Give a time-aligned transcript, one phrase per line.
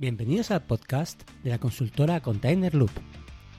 [0.00, 2.92] Bienvenidos al podcast de la consultora Container Loop.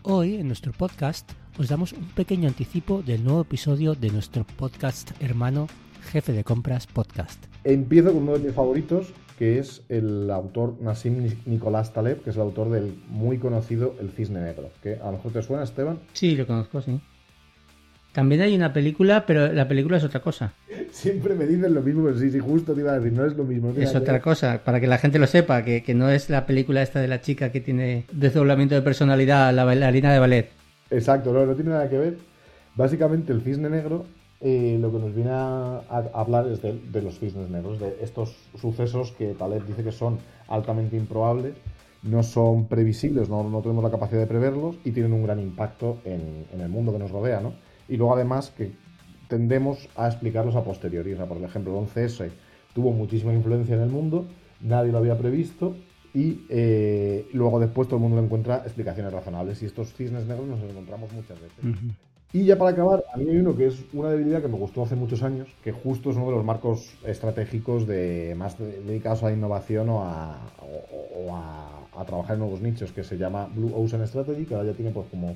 [0.04, 5.12] Hoy en nuestro podcast os damos un pequeño anticipo del nuevo episodio de nuestro podcast
[5.22, 5.68] hermano
[6.14, 7.44] Jefe de Compras Podcast.
[7.66, 9.08] Empiezo con uno de mis favoritos,
[9.38, 14.10] que es el autor Nassim Nicolás Taleb, que es el autor del muy conocido El
[14.12, 14.70] Cisne Negro.
[14.82, 16.00] Que a lo mejor te suena, Esteban.
[16.14, 17.02] Sí, lo conozco, sí.
[18.12, 20.54] También hay una película, pero la película es otra cosa.
[20.92, 23.44] Siempre me dicen lo mismo, sí, sí, justo te iba a decir, no es lo
[23.44, 23.74] mismo.
[23.78, 26.82] Es otra cosa, para que la gente lo sepa, que, que, no es la película
[26.82, 30.50] esta de la chica que tiene desdoblamiento de personalidad, la bailarina de ballet.
[30.90, 32.18] Exacto, no, no tiene nada que ver.
[32.76, 34.06] Básicamente el cisne negro
[34.42, 37.98] eh, lo que nos viene a, a hablar es de, de, los cisnes negros, de
[38.02, 40.18] estos sucesos que Taleb dice que son
[40.48, 41.56] altamente improbables,
[42.04, 45.98] no son previsibles, no, no tenemos la capacidad de preverlos y tienen un gran impacto
[46.06, 47.54] en, en el mundo que nos rodea, ¿no?
[47.90, 48.72] Y luego además que
[49.28, 51.14] tendemos a explicarlos a posteriori.
[51.14, 52.30] O sea, por ejemplo, el 11S
[52.74, 54.28] tuvo muchísima influencia en el mundo,
[54.62, 55.76] nadie lo había previsto
[56.14, 60.62] y eh, luego después todo el mundo encuentra explicaciones razonables y estos cisnes negros nos
[60.62, 61.64] encontramos muchas veces.
[61.64, 61.94] Uh -huh.
[62.32, 64.84] Y ya para acabar, a mí hay uno que es una debilidad que me gustó
[64.84, 69.28] hace muchos años, que justo es uno de los marcos estratégicos de más dedicados a
[69.30, 73.50] la innovación o, a, o, o a, a, trabajar en nuevos nichos, que se llama
[73.56, 75.36] Blue Ocean Strategy, que ahora ya tiene pues como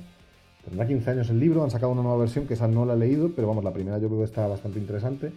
[0.64, 2.96] Tendrá 15 años el libro, han sacado una nueva versión que esa no la he
[2.96, 5.32] leído, pero vamos, la primera yo creo que está bastante interesante.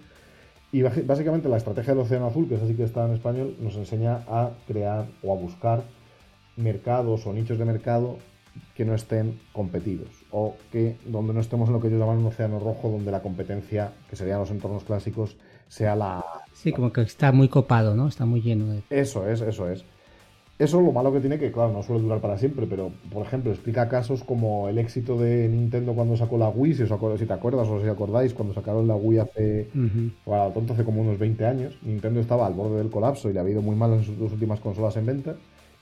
[0.72, 3.75] Y básicamente la estrategia del Océano Azul, que es así que está en español, nos
[3.75, 5.83] enseña a crear o a buscar
[6.58, 8.17] mercados o nichos de mercado
[8.75, 12.25] que no estén competidos o que donde no estemos en lo que ellos llaman un
[12.25, 16.23] océano rojo, donde la competencia, que serían los entornos clásicos, sea la...
[16.54, 18.08] Sí, como que está muy copado, ¿no?
[18.08, 18.83] Está muy lleno de...
[18.89, 19.86] Eso es, eso es.
[20.60, 23.52] Eso lo malo que tiene que, claro, no suele durar para siempre, pero por ejemplo,
[23.52, 27.28] explica casos como el éxito de Nintendo cuando sacó la Wii, si, os acuerdas, si
[27.28, 30.12] te acuerdas o si acordáis, cuando sacaron la Wii hace, uh -huh.
[30.26, 31.78] bueno, tonto, hace como unos 20 años.
[31.84, 34.32] Nintendo estaba al borde del colapso y le ha ido muy mal en sus dos
[34.32, 35.36] últimas consolas en venta.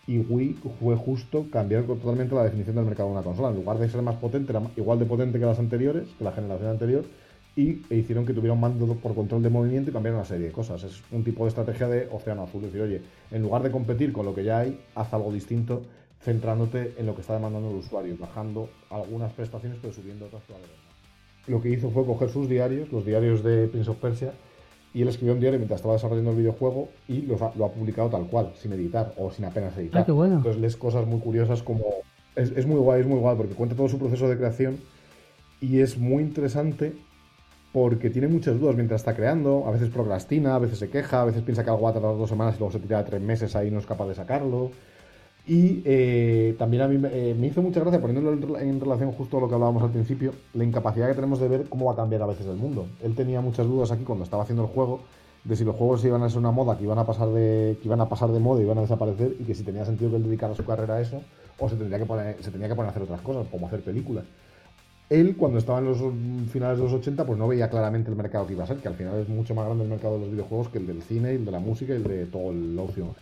[0.08, 3.50] Y Wii fue justo cambiar totalmente la definición del mercado de una consola.
[3.50, 6.34] En lugar de ser más potente, era igual de potente que las anteriores, que la
[6.34, 7.06] generación anterior,
[7.56, 10.48] y e hicieron que tuviera un mando por control de movimiento y cambiaron una serie
[10.48, 10.84] de cosas.
[10.84, 12.64] Es un tipo de estrategia de océano azul.
[12.66, 13.02] Es decir, oye,
[13.32, 15.84] en lugar de competir con lo que ya hay, haz algo distinto,
[16.22, 20.84] centrándote en lo que está demandando el usuario, bajando algunas prestaciones pero subiendo otras probablemente.
[21.48, 24.34] Lo que hizo fue coger sus diarios, los diarios de Prince of Persia,
[24.94, 27.72] y él escribió un diario mientras estaba desarrollando el videojuego y lo ha, lo ha
[27.72, 30.02] publicado tal cual, sin editar o sin apenas editar.
[30.02, 30.38] Ah, qué bueno.
[30.38, 31.84] Entonces lees cosas muy curiosas como...
[32.36, 34.78] Es, es muy guay, es muy guay, porque cuenta todo su proceso de creación
[35.62, 36.94] y es muy interesante
[37.76, 41.26] porque tiene muchas dudas mientras está creando, a veces procrastina, a veces se queja, a
[41.26, 43.54] veces piensa que algo va a tardar dos semanas y luego se tira tres meses
[43.54, 44.72] ahí y no es capaz de sacarlo.
[45.46, 49.42] Y eh, también a mí eh, me hizo mucha gracia, poniéndolo en relación justo a
[49.42, 52.22] lo que hablábamos al principio, la incapacidad que tenemos de ver cómo va a cambiar
[52.22, 52.88] a veces el mundo.
[53.04, 55.02] Él tenía muchas dudas aquí cuando estaba haciendo el juego,
[55.44, 57.90] de si los juegos iban a ser una moda, que iban a pasar de, que
[57.90, 60.16] iban a, pasar de moda y iban a desaparecer, y que si tenía sentido que
[60.16, 61.22] él dedicara su carrera a eso,
[61.60, 63.82] o se, tendría que poner, se tenía que poner a hacer otras cosas, como hacer
[63.82, 64.24] películas
[65.10, 65.98] él cuando estaba en los
[66.52, 68.88] finales de los 80 pues no veía claramente el mercado que iba a ser, que
[68.88, 71.32] al final es mucho más grande el mercado de los videojuegos que el del cine,
[71.32, 73.16] el de la música y el de todo el ocio.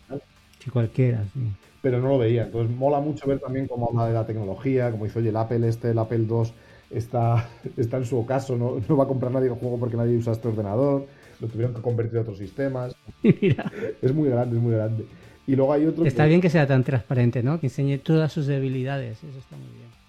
[0.59, 1.41] Sí, cualquiera, sí.
[1.81, 5.03] Pero no lo veía, entonces mola mucho ver también cómo habla de la tecnología, como
[5.03, 6.53] dice, oye, el Apple este, el Apple 2
[6.91, 10.16] está, está en su ocaso, no, no va a comprar nadie el juego porque nadie
[10.16, 11.05] usa este ordenador,
[11.41, 12.95] lo tuvieron que convertir a otros sistemas.
[13.23, 13.69] Mira.
[14.01, 15.05] Es muy grande, es muy grande.
[15.45, 16.05] Y luego hay otro...
[16.05, 16.29] Está que...
[16.29, 17.59] bien que sea tan transparente, ¿no?
[17.59, 20.03] Que enseñe todas sus debilidades, eso está muy bien.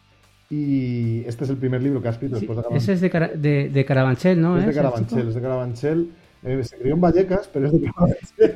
[0.51, 2.83] Y este es el primer libro que ha escrito sí, después de Carabanchel.
[2.83, 4.59] Ese es de, Cara de, de, Carabanchel, ¿no?
[4.59, 6.11] Es de Carabanchel, es de Carabanchel.
[6.43, 8.55] Eh, se crió en Vallecas, pero es de Carabanchel.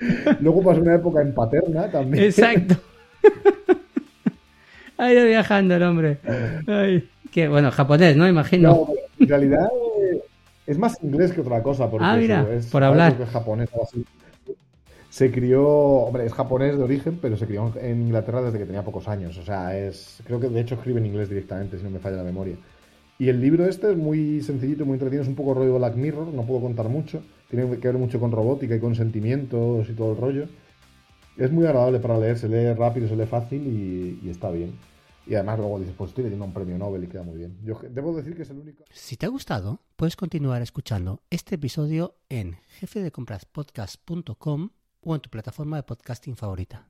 [0.40, 2.24] Luego pasó una época en Paterna también.
[2.24, 2.76] Exacto.
[4.98, 6.18] ha ido viajando el hombre.
[6.66, 8.28] Ay, que, bueno, japonés, ¿no?
[8.28, 8.70] Imagino.
[8.70, 8.88] No,
[9.18, 9.68] en realidad
[10.00, 10.20] eh,
[10.66, 11.90] es más inglés que otra cosa.
[11.90, 13.16] Porque ah, mira, es, por hablar.
[13.20, 14.04] Es japonés así.
[15.16, 18.84] Se crió, hombre, es japonés de origen, pero se crió en Inglaterra desde que tenía
[18.84, 19.38] pocos años.
[19.38, 22.18] O sea, es, creo que de hecho escribe en inglés directamente, si no me falla
[22.18, 22.56] la memoria.
[23.18, 26.26] Y el libro este es muy sencillito, muy entretenido, es un poco rollo Black Mirror,
[26.34, 27.22] no puedo contar mucho.
[27.48, 30.48] Tiene que ver mucho con robótica y con sentimientos y todo el rollo.
[31.38, 33.66] Es muy agradable para leer, se lee rápido, se lee fácil
[34.22, 34.78] y, está bien.
[35.26, 37.56] Y además luego dices, pues estoy leyendo un premio Nobel y queda muy bien.
[37.64, 38.84] Yo debo decir que es el único...
[38.90, 44.72] Si te ha gustado, puedes continuar escuchando este episodio en jefedecompraspodcast.com
[45.06, 46.84] o en tu plataforma de podcasting favorita.